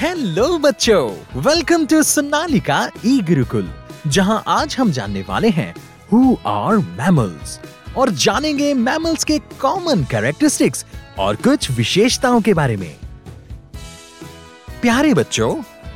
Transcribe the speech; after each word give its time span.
Hello 0.00 0.46
बच्चों. 0.58 1.40
Welcome 1.42 1.84
to 1.86 2.02
Sonalika 2.02 2.76
E 3.06 3.18
Gurukul 3.20 3.68
जहाँ 4.06 4.42
आज 4.48 4.76
हम 4.78 4.90
जानने 4.92 5.22
वाले 5.22 5.48
हैं 5.48 5.74
हु 6.12 6.36
आर 6.46 6.76
मैमल्स 6.76 7.58
और 7.96 8.10
जानेंगे 8.22 8.72
मैमल्स 8.74 9.24
के 9.24 9.38
कॉमन 9.60 10.04
कैरेक्टरिस्टिक्स 10.10 10.84
और 11.18 11.36
कुछ 11.36 11.70
विशेषताओं 11.70 12.40
के 12.40 12.54
बारे 12.54 12.76
में। 12.76 12.94
प्यारे 14.82 15.12
बच्चों, 15.14 15.54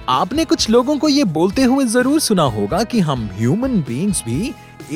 आपने 0.09 0.45
कुछ 0.45 0.69
लोगों 0.71 0.99
को 0.99 1.09
ये 1.09 1.25
बोलते 1.39 1.63
हुए 1.63 1.85
ज़रूर 1.87 2.21
सुना 2.21 2.43
होगा 2.59 2.83
कि 2.85 3.01
हम 3.01 3.29
ह्यूमन 3.39 3.81
बीइंग्स 3.89 4.23
भी 4.25 4.55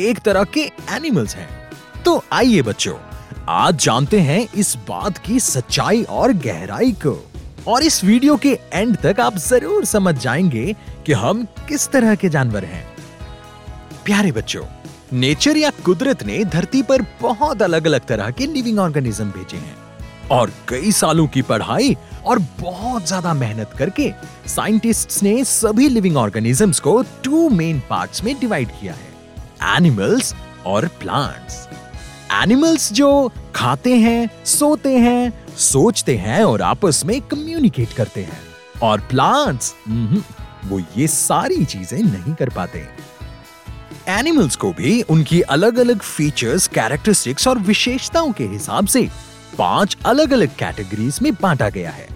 एक 0.09 0.19
तरह 0.19 0.45
के 0.55 0.71
एनिमल्स 0.97 1.37
हैं। 1.37 1.49
तो 2.05 2.23
आइए 2.33 2.63
बच्चों, 2.63 2.97
आज 3.49 3.85
जानते 3.85 4.21
हैं 4.21 4.47
इस 4.55 4.77
बात 4.89 5.19
की 5.19 5.41
सच्चाई 5.41 6.03
और 6.03 6.33
गहराई 6.47 6.93
को। 7.07 7.19
और 7.69 7.83
इस 7.83 8.05
वीडियो 8.05 8.37
के 8.37 8.59
एंड 8.73 8.97
तक 8.97 9.21
आप 9.21 9.37
ज़रूर 9.37 9.85
समझ 9.85 10.15
जाएँगे 10.19 10.75
कि 11.07 11.13
हम 11.13 11.45
किस 11.69 11.89
तरह 11.89 12.15
के 12.15 12.29
जानवर 12.29 12.65
हैं। 12.65 12.85
प्यारे 14.05 14.33
बच्चों, 14.33 14.63
नेचर 15.13 15.57
या 15.57 15.71
कुदरत 15.85 16.23
ने 16.23 16.45
धरती 16.45 16.83
पर 16.83 17.03
बहुत 17.21 17.63
अलग 17.63 17.87
अलग 17.87 18.07
तरह 18.07 18.31
के 18.31 18.47
लिविंग 18.47 18.79
ऑर्गेनिज्म 18.79 19.31
भेजे 19.31 19.57
हैं 19.57 19.77
और 20.31 20.53
कई 20.69 20.93
सालों 20.93 21.27
की 21.27 21.43
पढ़ाई 21.43 21.97
और 22.27 22.39
बहुत 22.61 23.07
ज़्यादा 23.07 23.35
मेहनत 23.35 23.71
करके 23.79 24.11
साइंटिस्ट्स 24.47 25.23
ने 25.23 25.45
सभी 25.45 25.89
लिविंग 25.89 26.17
ऑर्गेनिजम्स 26.17 26.81
को 26.81 27.03
टू 27.25 27.49
मेन 27.49 27.83
पार्ट्स 27.91 28.25
में 28.25 28.35
डिवाइड 28.41 28.69
किया 28.71 28.95
है 28.95 29.77
एनिमल्स 29.77 30.35
और 30.67 30.87
प्लांट्स 31.01 31.67
एनिमल्स 32.33 32.93
जो 32.93 33.33
खाते 33.55 33.95
हैं, 33.97 34.31
सोते 34.45 34.97
हैं 34.97 35.48
सोचते 35.59 36.17
हैं 36.17 36.43
और 36.45 36.63
आपस 36.63 37.03
में 37.07 37.21
कम्युनिकेट 37.21 37.93
करते 37.93 38.23
हैं। 38.23 38.41
और 38.83 39.01
प्लांट्स 39.01 39.75
वो 40.65 40.79
ये 40.97 41.07
सारी 41.07 41.65
चीज़ें 41.65 41.99
नहीं 41.99 42.35
कर 42.35 42.49
पाते। 42.49 42.87
एनिमल्स 44.09 44.57
को 44.57 44.73
भी 44.73 45.01
उनकी 45.03 45.41
अलग 45.41 45.79
अलग 45.79 46.01
फीचर्स 46.01 46.67
कैरेक्टरिस्टिक्स 46.69 47.49
और 47.49 47.59
विशेषताओं 47.59 48.33
के 48.33 48.45
हिसाब 48.45 48.87
से 48.87 49.09
पाँच 49.59 49.97
अलग 50.07 50.33
अलग 50.33 50.55
कैटेगरीज 50.57 51.19
में 51.23 51.33
बांटा 51.35 51.69
गया 51.69 51.91
है। 51.91 52.09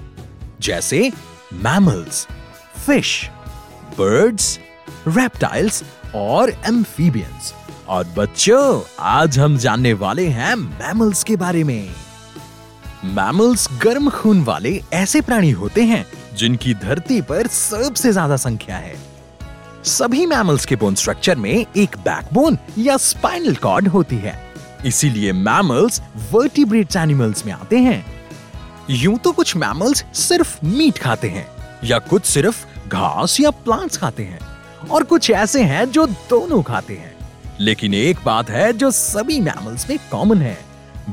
जैसे 0.60 1.10
मैमल्स 1.54 2.26
फ़िश 2.86 3.28
बर्ड्स 3.98 4.58
रेप्टाइल्स 5.08 5.82
और 6.14 6.50
एम्फीबियंस 6.68 7.52
और 7.88 8.06
बच्चों, 8.16 8.80
आज 9.00 9.38
हम 9.38 9.56
जानने 9.56 9.92
वाले 9.94 10.26
हैं 10.28 10.54
मैमल्स 10.54 11.24
के 11.24 11.36
बारे 11.36 11.64
में। 11.64 11.94
मैमल्स 13.04 13.66
गर्म 13.82 14.08
खून 14.10 14.42
वाले 14.44 14.80
ऐसे 14.92 15.20
प्राणी 15.20 15.50
होते 15.50 15.82
हैं, 15.82 16.04
जिनकी 16.36 16.74
धरती 16.74 17.20
पर 17.20 17.46
सबसे 17.46 18.12
ज़्यादा 18.12 18.36
संख्या 18.36 18.76
है। 18.76 18.94
सभी 19.84 20.26
मैमल्स 20.26 20.66
के 20.66 20.76
बोन 20.76 20.94
स्ट्रक्चर 20.94 21.36
में 21.36 21.50
एक 21.50 21.96
बैकबोन 21.96 22.58
या 22.78 22.96
स्पाइनल 22.96 23.54
कॉर्ड 23.54 23.88
होती 23.88 24.16
है। 24.16 24.38
इसीलिए 24.86 25.32
मैमल्स 25.32 26.00
वर्टिब्रेट्स 26.32 26.96
एनिमल्स 26.96 27.46
में 27.46 27.52
आते 27.52 27.78
हैं। 27.78 28.04
यूँ 28.90 29.18
तो 29.18 29.32
कुछ 29.32 29.56
मैमल्स 29.56 30.04
सिर्फ़ 30.14 30.58
मीट 30.66 30.98
खाते 30.98 31.28
हैं, 31.28 31.46
या 31.84 31.98
कुछ 31.98 32.24
सिर्फ़ 32.24 32.64
घास 32.88 33.40
या 33.40 33.50
प्लांट्स 33.50 33.96
खाते 33.96 34.22
हैं, 34.22 34.40
और 34.90 35.04
कुछ 35.04 35.30
ऐसे 35.30 35.62
हैं 35.62 35.90
जो 35.90 36.06
दोनों 36.06 36.62
खाते 36.62 36.94
हैं। 36.94 37.14
लेकिन 37.60 37.94
एक 37.94 38.18
बात 38.24 38.50
है 38.50 38.72
जो 38.72 38.90
सभी 38.90 39.40
मैमल्स 39.40 39.90
में 39.90 39.98
कॉमन 40.10 40.42
है। 40.42 40.71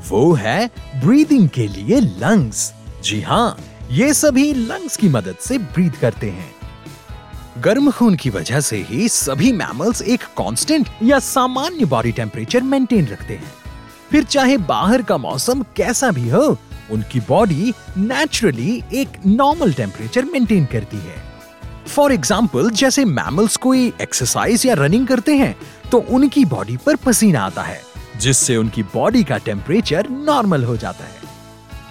वो 0.09 0.31
है 0.33 0.69
ब्रीदिंग 0.95 1.49
के 1.49 1.67
लिए 1.67 1.99
लंग्स 1.99 2.71
जी 3.03 3.21
हाँ 3.21 3.57
ये 3.91 4.13
सभी 4.13 4.53
लंग्स 4.53 4.97
की 4.97 5.09
मदद 5.09 5.35
से 5.41 5.57
ब्रीद 5.57 5.95
करते 5.95 6.29
हैं। 6.29 6.53
गर्म 7.61 7.89
खून 7.91 8.15
की 8.15 8.29
वजह 8.29 8.59
से 8.59 8.77
ही 8.89 9.07
सभी 9.09 9.51
मैमल्स 9.51 10.01
एक 10.01 10.23
कांस्टेंट 10.37 10.89
या 11.03 11.19
सामान्य 11.19 11.85
बॉडी 11.85 12.11
टेम्परेचर 12.11 12.61
मेंटेन 12.63 13.07
रखते 13.07 13.33
हैं। 13.33 13.53
फिर 14.11 14.23
चाहे 14.23 14.57
बाहर 14.59 15.01
का 15.01 15.17
मौसम 15.17 15.63
कैसा 15.75 16.11
भी 16.11 16.29
हो, 16.29 16.57
उनकी 16.91 17.19
बॉडी 17.19 17.73
नेचुरली 17.97 18.81
एक 18.93 19.17
नॉर्मल 19.25 19.73
टेम्परेचर 19.73 20.25
मेंटेन 20.25 20.65
करती 20.65 20.97
है। 20.97 21.17
फॉर 21.87 22.13
एग्ज़ाम्पल 22.13 22.69
जैसे 22.71 23.05
मैमल्स 23.05 23.57
कोई 23.57 23.91
एक्सरसाइज 24.01 24.65
या 24.65 24.73
रनिंग 24.75 25.07
करते 25.07 25.35
हैं 25.35 25.55
तो 25.91 25.97
उनकी 26.09 26.45
बॉडी 26.45 26.77
पर 26.77 26.95
पसीना 26.95 27.41
आता 27.41 27.61
है। 27.61 27.81
जिससे 28.19 28.57
उनकी 28.57 28.83
बॉडी 28.93 29.23
का 29.23 29.37
टेम्परेचर 29.37 30.09
नॉर्मल 30.09 30.63
हो 30.63 30.77
जाता 30.77 31.03
है। 31.03 31.17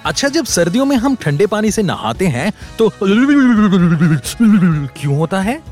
अच्छा 0.06 0.28
जब 0.28 0.44
सर्दियों 0.46 0.84
में 0.84 0.96
हम 0.96 1.16
ठंडे 1.16 1.46
पानी 1.46 1.70
से 1.70 1.82
नहाते 1.82 2.26
हैं 2.26 2.52
तो 2.78 2.92
क्यों 3.00 5.16
होता 5.16 5.40
है? 5.40 5.62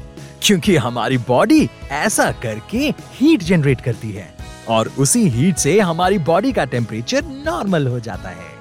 क्योंकि 0.43 0.77
हमारी 0.77 1.19
बॉडी 1.19 1.69
ऐसा 1.93 2.33
करके 2.43 2.95
हीट 3.13 3.43
जनरेट 3.43 3.81
करती 3.81 4.11
है, 4.11 4.35
और 4.69 4.93
उसी 4.99 5.29
हीट 5.29 5.57
से 5.57 5.81
हमारी 5.81 6.19
बॉडी 6.21 6.53
का 6.53 6.65
टेम्परेचर 6.67 7.25
नॉर्मल 7.45 7.87
हो 7.87 8.01
जाता 8.01 8.29
है। 8.29 8.57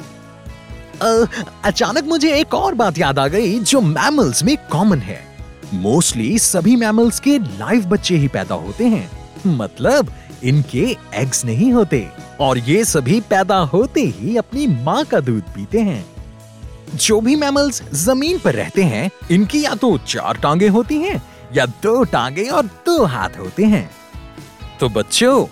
अचानक 1.63 2.03
मुझे 2.03 2.33
एक 2.33 2.53
और 2.53 2.73
बात 2.73 2.97
याद 2.97 3.19
आ 3.19 3.27
गई, 3.27 3.59
जो 3.59 3.81
मैमल्स 3.81 4.43
में 4.43 4.57
कॉमन 4.71 4.99
है। 4.99 5.23
मोस्टली 5.73 6.39
सभी 6.39 6.75
मैमल्स 6.75 7.19
के 7.19 7.39
लाइव 7.39 7.85
बच्चे 7.85 8.17
ही 8.17 8.27
पैदा 8.27 8.55
होते 8.55 8.85
हैं। 8.85 9.09
मतलब 9.47 10.11
इनके 10.45 10.97
एग्स 11.13 11.45
नहीं 11.45 11.73
होते। 11.73 12.07
और 12.39 12.57
ये 12.57 12.85
सभी 12.85 13.21
पैदा 13.21 13.57
होते 13.57 14.01
ही 14.01 14.37
अपनी 14.37 14.67
माँ 14.67 15.05
का 15.05 15.19
दूध 15.19 15.43
पीते 15.43 15.79
हैं। 15.79 16.05
जो 16.95 17.21
भी 17.21 17.35
मैमल्स 17.35 17.83
ज़मीन 17.93 18.39
पर 18.39 18.53
रहते 18.53 18.83
हैं, 18.83 19.11
इनकी 19.31 19.65
या 19.65 19.75
तो 19.75 19.97
चार 19.97 20.37
टांगे 20.37 20.67
होती 20.67 20.95
हैं, 20.95 21.23
या 21.53 21.65
दो 21.65 22.03
टांगे 22.03 22.43
और 22.43 22.65
दो 22.65 23.05
हाथ 23.05 23.29
होते 23.39 23.63
हैं। 23.63 23.89
तो 24.79 24.89
बच्चों 24.89 25.45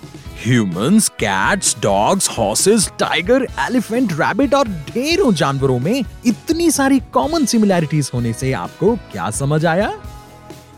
humans 0.45 1.09
cats 1.09 1.75
dogs 1.81 2.29
horses 2.29 2.91
tiger 2.99 3.47
elephant 3.59 4.13
rabbit 4.13 4.53
और 4.53 4.67
ढेरों 4.67 5.33
जानवरों 5.33 5.79
में 5.79 6.03
इतनी 6.25 6.71
सारी 6.71 6.99
कॉमन 6.99 7.45
सिमिलैरिटीज 7.45 8.11
होने 8.13 8.33
से 8.33 8.53
आपको 8.53 8.95
क्या 8.95 9.29
समझ 9.29 9.65
आया? 9.65 9.99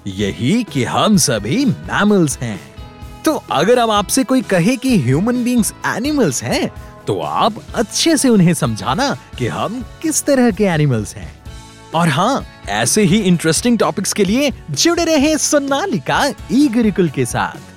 यही 0.08 0.64
कि 0.64 0.84
हम 0.84 1.18
सभी 1.18 1.66
मैमल्स 1.66 2.38
हैं। 2.38 2.75
तो 3.26 3.34
अगर 3.52 3.78
अब 3.78 3.92
आपसे 3.92 4.24
कोई 4.24 4.42
कहे 4.42 4.76
कि 4.76 4.98
ह्यूमन 5.02 5.44
बींग्स 5.44 5.74
एनिमल्स 5.86 6.44
हैं 6.44 6.68
तो 7.08 7.20
आप 7.22 7.54
अच्छे 7.76 8.16
से 8.18 8.30
उन्हें 8.30 8.54
समझाना 8.54 9.10
कि 9.38 9.48
हम 9.48 9.84
किस 10.02 10.24
तरह 10.24 10.52
के 10.52 10.64
एनिमल्स 10.64 11.16
हैं। 11.16 11.32
और 11.96 12.10
हाँ 12.10 12.46
ऐसे 12.70 13.04
ही 13.04 13.18
इंटरेस्टिंग 13.20 13.78
टॉपिक्स 13.80 14.14
के 14.14 14.24
लिए 14.24 14.52
जुड़े 14.72 15.06
रहे 15.06 15.38
सोनालिका 15.38 16.26
ई 16.52 16.68
गुरुकुल 16.68 17.10
के 17.10 17.26
साथ। 17.26 17.75